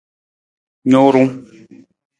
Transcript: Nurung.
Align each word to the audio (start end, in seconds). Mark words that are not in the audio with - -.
Nurung. 0.91 1.31